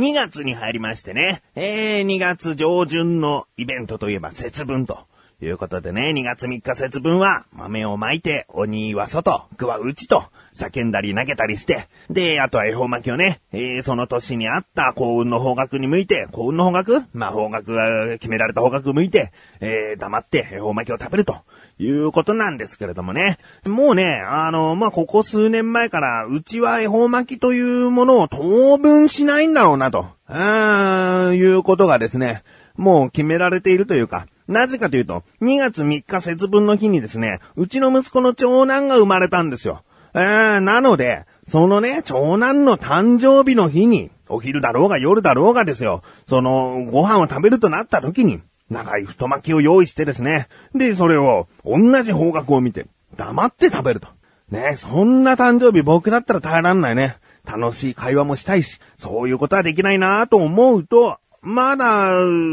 [0.00, 5.09] 2月に入りましてね、えー、2月上旬のイベントといえば節分と。
[5.42, 21.36] いうことでね、2月3日節分は豆を巻いて鬼は外、具は内と叫んだり投げたりして、で、あとは恵方巻きをね、えー、その年にあった幸運の方角に向いて、幸運の方角まあ、方角が決められた方角向いて、えー、黙って恵方巻きを食べると。
[21.82, 23.38] いうことなんですけれどもね。
[23.64, 32.42] もうね、あの、まあ、ここ数年前から、うちは恵方巻きというものを当分しないんだろうなと、うーん、いうことがですね、
[32.76, 39.84] もう決められているというか、なぜかというと、2月3日節分の日にですね、うちの息子の長男が生まれたんですよ。
[40.12, 50.48] えー、なので、そのね、長男の誕生日の日に、お昼だろうが夜だろうがですよ、その、ご飯を食べるとなった時に、長い太巻きを用意してですね。
[50.74, 54.08] で、それを、同じ方角を見て、黙って食べると。
[54.50, 57.18] ね、そんな誕生日僕だったら耐えらんないね。
[57.44, 62.10] 楽しい会話もしたいし、そういうことはできないなと思うと、まだ、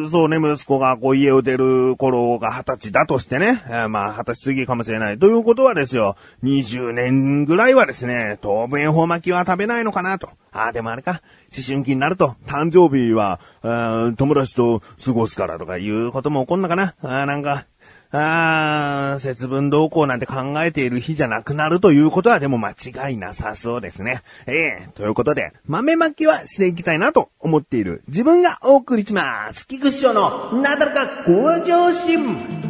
[0.10, 5.20] そうね、息子がこう家を出る頃が二十歳だとしてね、えー、まあ二十歳過ぎかもしれない。
[5.20, 10.30] ということはですよ、20年ぐらいはですね、当分恵方巻きは食べないのかなと。
[10.54, 11.22] ああ、でもあれか、
[11.54, 13.42] 思春期になると、誕生日は、
[14.16, 16.96] 友達と過ごすからとかいうことも起こんのかな。
[17.02, 17.66] あなんか、
[18.12, 24.22] あー、節分動向なんて考えている日じゃなくなるということはでも間違いなさそうですね。
[24.46, 29.68] ええー、ということで、豆まきはしていきたいなと思っている自分がお送りします。
[29.68, 32.67] 菊師匠のなだらか向上心。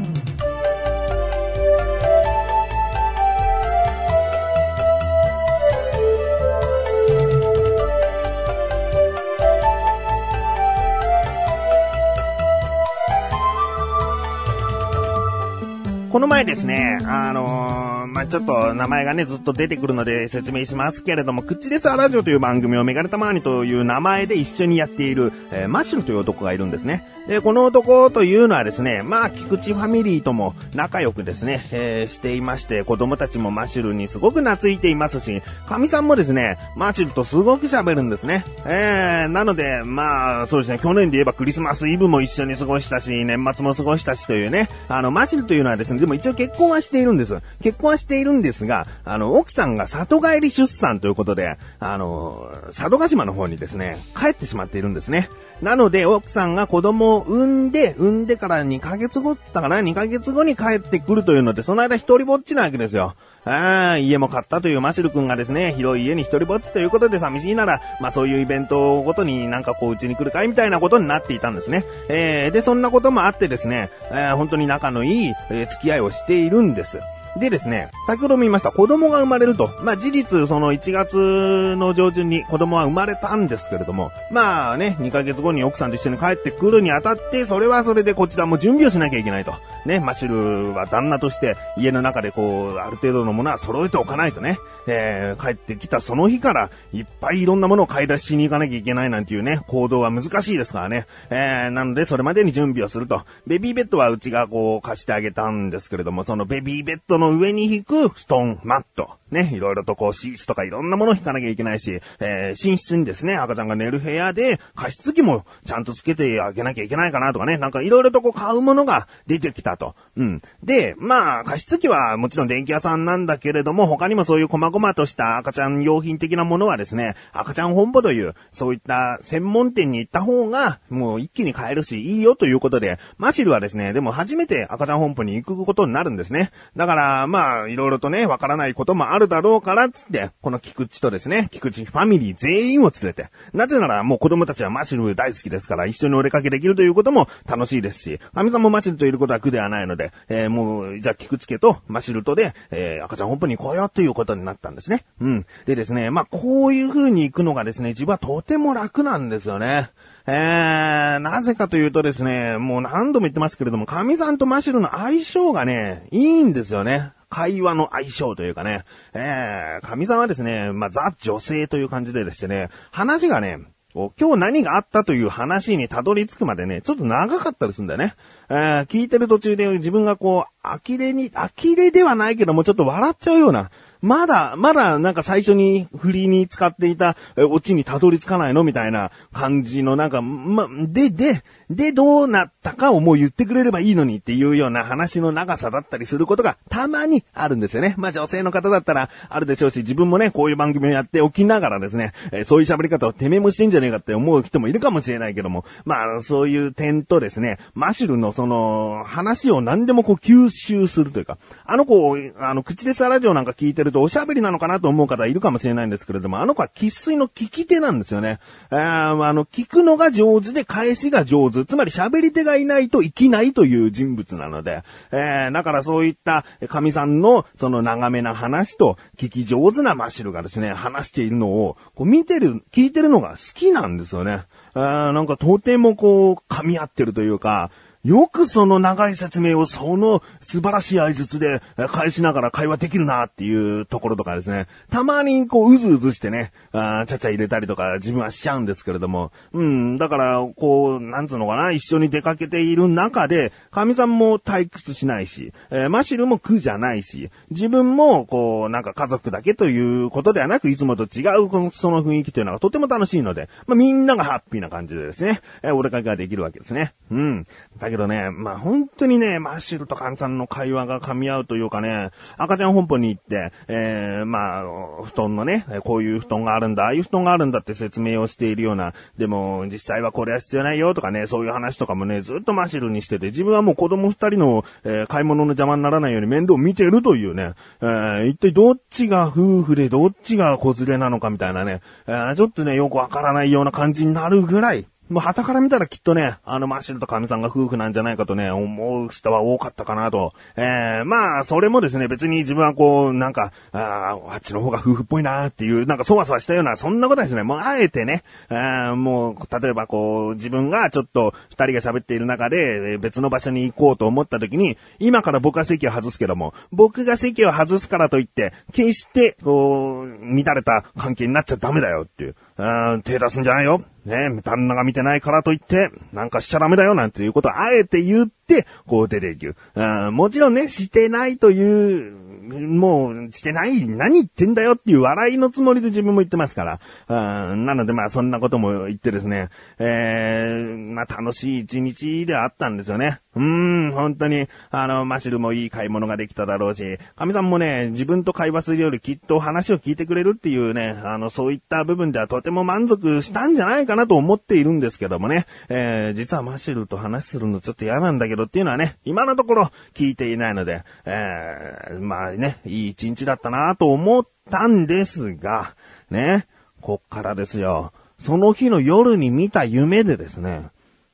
[16.18, 17.87] この前ですね、あのー、
[18.18, 27.08] まあ、ちょっと名前がね、ずっと出てくるので説明しますけれども、クッチレスアラジオという番組をメガネタマーニという名前で一緒にやっている、えー、マシュルという男がいるんですね。
[27.28, 38.46] で、この男というのはですね、まあ、菊池ファミリーとも仲良くですね、えー、していまして、子供たちもマシュルにすごく懐いていますし、神さんもですね、マシュルとすごく喋るんですね。
[38.66, 47.38] えー、なので、まあ、そうですね、去年で言えばクリスマスイブも一緒に過ごしたし、年末も過ごしたしというね、あの、マシュルというのはですね、でも一応結婚はしているんです。
[47.62, 55.30] 結婚はしているんですが、あの、奥さんが里帰り出産ということで、あの、佐渡島の方にですね、帰ってしまっているんですね。
[55.62, 63.16] なので、奥さんが子供を産んで、産んでから2ヶ月後って言ったかな ?2 ヶ月後に帰ってくるというので、その間一人ぼっちなわけですよ。
[63.48, 71.86] ああ、家も買ったというマシル君がですね、広い家に一人ぼっちということで寂しいなら、まあそういうイベントごとになんかこううちに来るかいみたいなことになっていたんですね。
[72.10, 77.00] えー、で、そんなこともあってですね、えー、本当に仲のいい、えー、付き合いをしているんです。
[77.40, 79.72] でですね、先ほども言いました、子供が生まれると。
[79.82, 89.54] まあ、事実、その1月の上旬に子供は生まれたんですけれども、まあね、2ヶ月後に奥さんと一緒に帰ってくるにあたって、それはそれでこちらも準備をしなきゃいけないと。
[89.86, 101.08] ね、マシルは旦那として家の中でこう、ある程度のものは揃えておかないとね、えー、帰ってきたその日から、いっぱいいろんなものを買い出ししに行かなきゃいけないなんていうね、行動は難しいですからね。
[101.30, 103.24] えー、なので、それまでに準備をすると。
[103.48, 109.18] ベビーベッドはうちがこう、貸してあげたんですけれども、そのベビーベッドの上に引く布団、マット。
[109.32, 119.96] ね、いろいろとこうシーツとかいろんなものを引かなきゃいけないし、えー、寝室にですね、赤ちゃんが寝る部屋で加湿器もちゃんとつけてあげなきゃいけないかなとかね、なんかいろいろとこう買うものが出てきたと。
[120.16, 120.42] うん。
[120.64, 136.52] で、まあ、加湿器はもちろん電気屋さんなんだけれども、他にもそういう細々とした赤ちゃん用品的なものはですね、赤ちゃん本舗という、そういった専門店に行った方が、もう一気に買えるし、いいよということで、マシルはですね、でも初めて赤ちゃん本舗に行くことになるんですね。
[136.78, 155.06] だから、まあ、いろいろとね、わからないこともあるだろうから、つって、この菊池とですね、菊池ファミリー全員を連れて、なぜならもう子供たちはマシュル大好きですから、一緒にお出かけできるということも楽しいですし、神さんもマシルといることは苦ではないので、えー、もう、じゃあ菊池家とマシュルとで、えー、赤ちゃん本舗に行こうよということになったんですね。
[155.22, 155.46] うん。
[155.66, 159.90] でですね、まあ、こういう風に行くのがですね、自分はとても楽なんですよね。
[160.30, 167.14] えー、なぜかというとですね、もう何度も言ってますけれども、神さんとマシルの相性がね、いいんですよね。
[167.30, 168.84] 会話の相性というかね、
[169.14, 173.60] えー、神さんはですね、まあ、ザ女性という感じでですね、話がね、
[173.94, 178.14] 今日何があったという話にたどり着くまでね、ちょっと長かったりするんだよね。
[178.50, 183.72] えー、聞いてる途中で自分がこう、呆れに、呆れではないけどもちょっと笑っちゃうような、
[184.02, 188.64] まだ、まだなんか最初に振りに使っていたえオチにたどり着かないの？
[188.64, 197.94] みたいな感じのなんか、ま、で、で、で、どうなったかをもう言ってくれればいいのにっていうような話の長さだったりすることがたまにあるんですよね。
[197.98, 218.40] まあ女性の方だったらあるでしょうし、自分もね、こういう番組をやっておきながらですね、えーそういう喋り方をてめえもしてんじゃねえかって思う人もいるかもしれないけども、まあそういう点とですね、マシュルのその話を何でもこう吸収するというか、あの子、あの、口でさラジオなんか聞いてるとおしゃべりなのかなと思う方いるかもしれないんですけれども、あの子は喫水の聞き手なんですよね。
[218.72, 221.57] えーあの、聞くのが上手で返しが上手。
[221.66, 234.44] つまり喋り手がいないと生きないという人物なので、えーだからそういった神さんのその長めな話と聞き上手なマシルがですね、話しているのをこう見てる、聞いてるのが好きなんですよね。
[234.76, 237.72] えーなんかとてもこう噛み合ってるというか、
[238.04, 244.68] よくその長い説明をその素晴らしい合図で返しながら会話できるなっていうところとかですね。
[244.90, 249.32] たまにこううずうずしてね、あちゃちゃ入れたりとか自分はしちゃうんですけれども。
[249.54, 266.94] うん、だからこう、なんつうのかな、一緒に出かけている中で、神さんも退屈しないし、えーマシルも苦じゃないし、自分もこう、なんか家族だけということではなく、いつもと違うこのその雰囲気というのがとても楽しいので、まあみんながハッピーな感じでですね、えーお出かけができるわけですね。
[267.12, 267.48] うん。
[267.80, 274.64] だけどね、まあ本当にね、マッシュルとカンさんの会話が噛み合うというかね、赤ちゃん本舗に行って、えー、まあ、
[275.04, 300.34] 布団のね、こういう布団があるんだ、ああいう布団があるんだって説明をしているような、でも実際はこれは必要ないよとかね、そういう話とかもね、ずっとマッシュルにしてて、自分はもう子供二人の、えー買い物の邪魔にならないように面倒を見てるというね、えー一体どっちが夫婦でどっちが子連れなのかみたいなね、えーちょっとね、よくわからないような感じになるぐらい、もう旗から見たらきっとね、あのマッシルとカミさんが夫婦なんじゃないかとね、思う人は多かったかなと。
[300.58, 322.36] えー、まあ、それもですね、別に自分はこう、なんか、あーあっちの方が夫婦っぽいなっていう、なんかそわそわしたような、そんなことはですね、もうあえてね、あーもう、例えばこう、自分がちょっと二人が喋っている中で、別の場所に行こうと思った時に、今から僕は席を外すけども、僕が席を外すからといって、決して、こう、乱れた関係になっちゃダメだよっていう。
[322.58, 323.84] あー手出すんじゃないよ。
[324.06, 329.56] ね旦那が見てないからといって、なんかしちゃダメだよなんていうことをあえて言って、こう出ていく。
[329.76, 332.12] あーもちろんね、してないという、
[332.50, 336.80] もう、してない、何言ってんだよっていう笑いのつもりで自分も言ってますから。
[337.08, 343.20] あーなのでまあそんなことも言ってですね、えー、まあ楽しい一日であったんですよね。
[343.38, 343.44] うー
[343.90, 365.76] ん、本当に、あの、マシルもいい買い物ができただろうし、神さんもね、自分と会話するよりきっと話を聞いてくれるっていうね、あの、そういった部分ではとても満足したんじゃないかなと思っているんですけどもね、えー、実はマシルと話するのちょっと嫌なんだけどっていうのはね、今のところ聞いていないので、えー、まあね、いい一日だったなと思ったんですが、
[366.10, 366.48] ね、
[366.82, 367.92] こっからですよ。
[368.20, 370.70] その日の夜に見た夢でですね、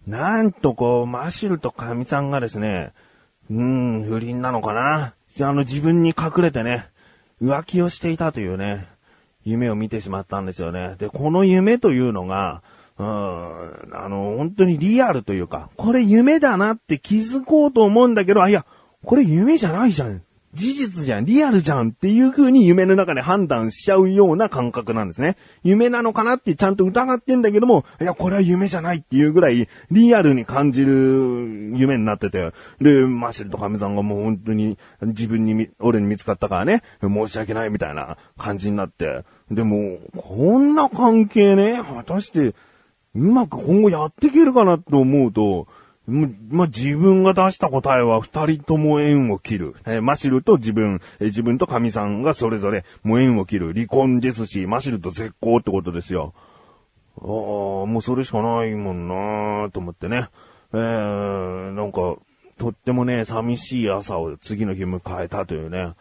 [0.07, 2.93] なんとこう、マシルとカミさんがですね、
[3.49, 6.89] うーん、不倫なのかなあの自分に隠れてね、
[7.41, 8.87] 浮気をしていたというね、
[9.45, 10.95] 夢を見てしまったんですよね。
[10.97, 12.61] で、この夢というのが、
[12.97, 18.65] うん、あの、本当にリアルというか、これ夢だなって気づこうと思うんだけど、あ、いや、
[19.03, 20.21] これ夢じゃないじゃん。
[20.53, 25.35] 事実じゃん、リアルじゃんっていう風に夢の中で判断しちゃうような感覚なんですね。
[25.63, 42.53] 夢なのかなってちゃんと疑ってんだけども、いや、これは夢じゃないっていうぐらいリアルに感じる夢になってて、で、マシルとカミさんがもう本当に自分にみ、俺に見つかったからね、申し訳ないみたいな感じになって、でも、こんな関係ね、果たして、
[43.15, 45.67] うまく今後やっていけるかなと思うと、
[46.05, 49.75] ま、自分が出した答えは二人とも縁を切る。
[49.85, 53.73] えーマシルと自分、えー自分と神さんがそれぞれもう縁を切る。
[53.73, 56.33] 離婚ですし、マシルと絶交ってことですよ。
[57.21, 60.27] ああ、もうそれしかないもんなーと思ってね。
[60.73, 62.15] えー、なんか、
[62.57, 65.93] とってもね、寂しい朝を次の日迎えたというね。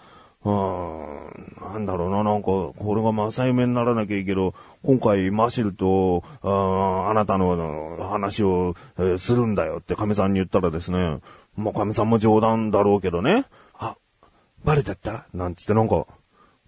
[0.44, 11.20] うん、なんだろうな、なんか、これが正夢にならなきゃいいけど、今回マシルと、ああなたの話を、えーするんだよって神さんに言ったらですね、
[11.56, 13.44] まあ神さんも冗談だろうけどね、
[13.78, 13.96] あ、
[14.64, 15.26] バレちゃった？
[15.32, 16.06] なんつってなんか、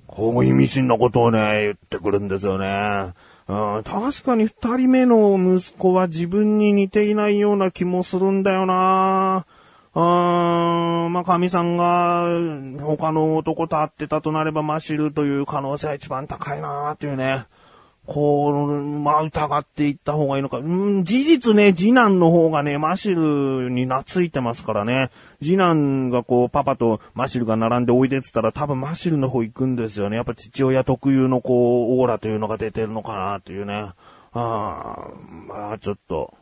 [0.07, 3.14] こう意味深なことをね、言ってくるんですよね。
[3.49, 9.47] うん、確かに二人目の息子は自分に似ていないような気もするんだよな。
[9.95, 12.27] うーん、まあ、神さんが
[12.81, 17.47] 他の男と会ってたとなればマシルという可能性は一番高いなっていうね。
[18.07, 20.59] こう、まあ、疑っていった方がいいのか。
[20.59, 25.11] うん、事実ね、次男の方がね、マシルに懐いてますからね。
[25.41, 30.17] 次男がこう、パパとマシルが並んでおいでって言ったら多分マシルの方行くんですよね。
[30.17, 33.75] やっぱ父親特有のこう、オーラというのが出てるのかなっていうね。
[33.75, 33.95] あ
[34.35, 35.09] あ、
[35.49, 36.35] まあちょっと、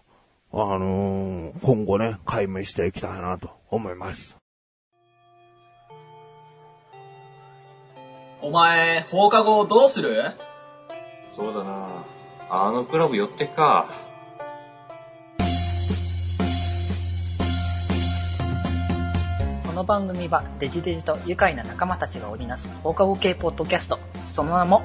[0.54, 4.36] あのー、今後ね、解明していきたいなと思います。
[8.42, 10.24] お前、放課後どうする？
[11.30, 12.04] そうだな
[12.50, 13.86] あのクラブ寄ってか。
[19.66, 23.98] この番組はデジデジと愉快な仲間たちが織りなす放課後系ポッドキャスト。
[24.26, 24.82] その名も、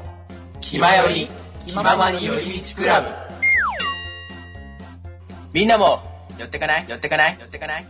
[0.62, 1.30] 気まより、
[1.66, 3.27] 気ままに寄り道クラブ。
[5.54, 6.02] みんなも、
[6.38, 6.86] 寄ってかない？
[6.88, 7.38] 寄ってかない？
[7.40, 7.88] 寄ってかない？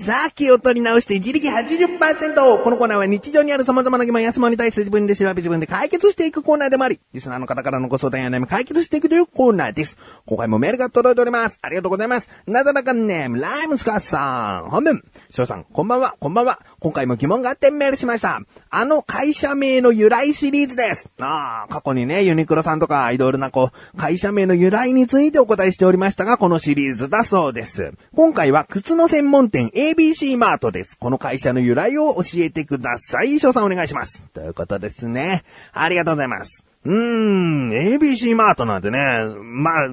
[0.00, 2.62] さあ、気を取り直して自力80%。
[2.62, 9.98] このコーナーは日常にある様々な疑問や質問に対して自分で調べ自分で解決していくコーナーでもあり、リスナーの方からのご相談や悩み解決していくというコーナーです。
[10.24, 11.58] 今回もメールが届いております。
[11.62, 12.30] ありがとうございます。
[12.46, 14.70] なだらかネーム、ライムスカッさん。
[14.70, 15.02] 本文。
[15.30, 16.60] 翔さん、こんばんは、こんばんは。
[16.78, 18.40] 今回も疑問があってメールしました。
[18.70, 21.10] あの会社名の由来シリーズです。
[21.18, 27.92] ああ、過去にね、ユニクロさんとかいろいろなこう、会社名の由来についてお答えしておりましたが、このシリーズだそうです。
[28.14, 30.98] 今回は靴の専門店 ABC マートです。
[30.98, 33.40] この会社の由来を教えてください。
[33.40, 34.22] 翔さんお願いします。
[34.34, 35.44] ということですね。
[35.72, 36.66] ありがとうございます。
[36.84, 38.98] うーん、ABC マートなんてね、
[39.42, 39.88] まあ、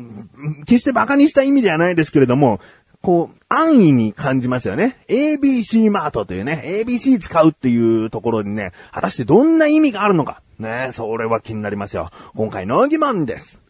[0.66, 2.60] 決して馬鹿にした意味ではないですけれども、
[3.02, 4.98] こう、安易に感じますよね。
[5.08, 10.42] ABC マートというね、ABC 使うっていうところにね、果たしてどんな意味があるのか。
[10.60, 12.10] ね、それは気になりますよ。
[12.36, 13.62] 今回の疑問です。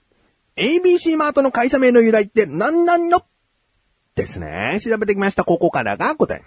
[0.58, 3.24] ABC マートの会社名の由来って何なんの？
[4.15, 4.79] ですね。
[4.81, 5.43] 調べてきました。
[5.43, 6.43] ここからが答え。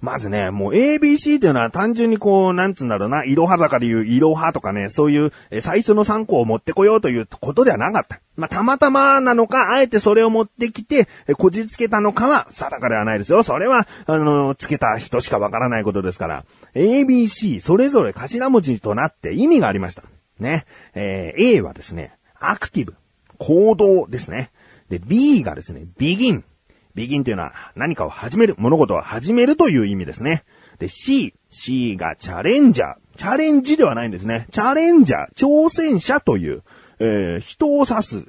[0.00, 8.20] まずね、もう ABC っていうのは単純にこう、なんつうんだろうな、いろは坂でいういろはとかね、そういう最初の参考を持ってこようということではなかった。
[8.34, 13.44] まあ、たまたまなのか、あえてそれを持ってきて、こじつけたのかは定かではないですよ。
[13.44, 16.44] それは、あの、つけた人しかわからないことですから。
[16.74, 20.02] ABC、それぞれ頭文字となって意味がありました。
[20.40, 20.64] ね。
[20.94, 22.96] えー、A はですね、アクティブ、
[23.38, 24.50] 行動ですね。
[24.88, 26.42] で、B がですね、begin、
[26.94, 30.44] ビギンというのは何かを始める、物事を始めるという意味ですね。
[30.78, 33.02] で、C、C がチャレンジャー。
[33.16, 34.46] チャレンジではないんですね。
[34.50, 36.62] チャレンジャー、挑戦者という、
[36.98, 38.24] えー、人を指す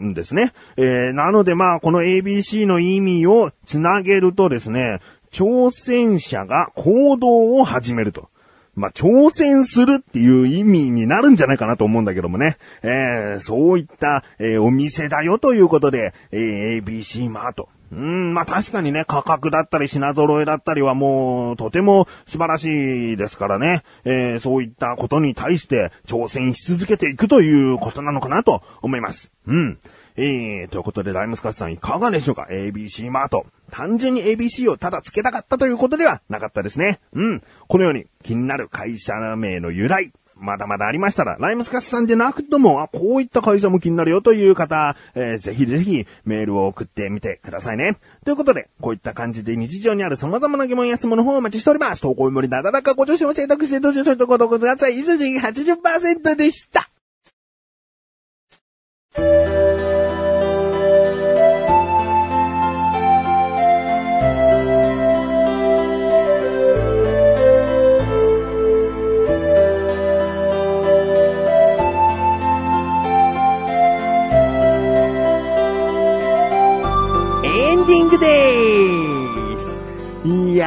[0.00, 0.52] んですね。
[0.76, 8.28] えー、なのでまあ、この ABC の意味をつなげるとですね、挑戦者が行動を始めると。
[8.76, 12.56] まあ、挑戦するっていう意味になるんじゃないかなと思うんだけどもね。
[12.82, 17.68] えー、そういった、えー、お店だよということで、えー、ABC マート。
[17.96, 29.30] うん、まあ確かにね、価格だったり品揃えだったりはもうとても素晴らしいですからね、えー、そういったことに対して挑戦し続けていくということなのかなと思います。
[29.46, 29.78] うん。
[30.16, 33.46] えー、ということで、ライムスカスさんいかがでしょうか ?ABC マート。
[33.70, 37.00] 単純に ABC をただ付けたかったということではなかったですね。
[37.14, 37.42] うん。
[37.66, 47.96] このように気になる会社名の由来、まだまだありましたら、ライムスカスさんでなくとも、あ、こういった会社も気になるよという方、えー、ぜひぜひメールを送ってみてくださいね。
[48.24, 52.02] ということで、こういった感じで日常にある様々な疑問や質問の方をお待ちしております。
[52.02, 54.98] 投稿よりなだらかご助手を選択してどうしようとご投稿ください。
[54.98, 56.90] 以上80%でした。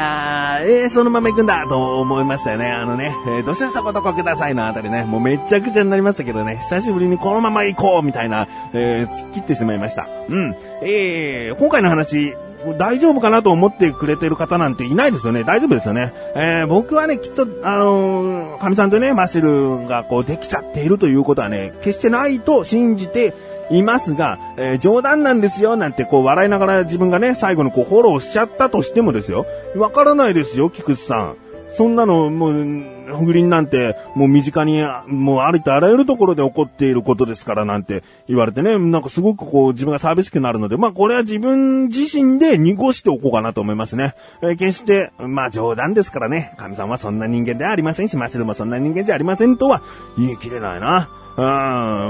[0.07, 2.71] やー、えー、そのまま行くんだと思いましたよね。
[2.71, 10.07] あのね、えー、どしどしとことこくださいのあたりね、もうめちゃくちゃになりましたけどね、久しぶりにこのまま行こうみたいな、えー、突っ切ってしまいました。
[10.29, 10.55] うん。
[10.81, 12.35] えー、今回の話、
[12.77, 15.43] 大丈夫かなと思ってくれてる方なんていないですよね。
[15.43, 16.13] 大丈夫ですよね。
[16.35, 23.33] えー、僕はね、きっと、あのー、神さんとね、マシルがこうできちゃっているということはね、決してないと信じて、
[23.69, 29.45] いますが、えー、冗談なんですよ、なんてこう笑いながら自分がね、最後のこうフォローしちゃったとしてもですよ。
[29.75, 31.35] わからないですよ、菊池さん。
[31.77, 44.15] そんなの、もう、不倫なんて、もう身近に、もうありとあらゆるところで起こっていることですからなんて言われてね、なんかすごくこう自分が寂しくなるので、まあこれは自分自身で濁しておこうかなと思いますね。
[44.41, 49.81] えー、決して、まあ冗談ですからね、神さんはそんな人間ではありませんし、マシルもそんな人間じゃありませんとは
[50.17, 51.09] 言い切れないな。
[51.37, 51.45] うん、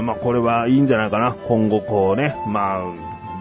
[0.06, 1.36] まあこれはいいんじゃないかな。
[1.46, 2.82] 今後こうね、まあ、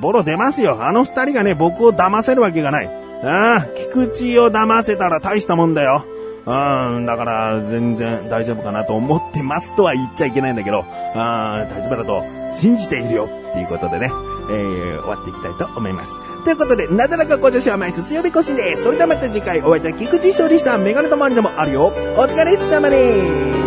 [0.01, 0.83] ボロ出ますよ。
[0.83, 2.89] あの二人がね、僕を騙せるわけがない。
[3.23, 6.03] ああ、菊池を騙せたら大したもんだよ。
[6.45, 12.23] うん、だから全然大丈夫かなと思ってますとは言っちゃいけないんだけど、あー大丈夫だと
[12.55, 14.11] 信じているよっていうことでね、
[14.49, 16.11] えー、終わっていきたいと思います。
[16.45, 18.83] ということで、なだらかご女子は毎日水曜日更新です。
[18.83, 21.87] それではまた次回お会いいたい菊池勝利したメガネとマリでもあるよ。
[21.87, 21.91] お
[22.21, 23.66] 疲れ様です。